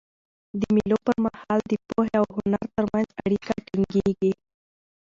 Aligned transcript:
د 0.59 0.61
مېلو 0.75 0.97
پر 1.05 1.15
مهال 1.25 1.59
د 1.65 1.71
پوهي 1.87 2.13
او 2.21 2.25
هنر 2.37 2.63
ترمنځ 2.75 3.07
اړیکه 3.23 3.53
ټینګيږي. 3.67 4.31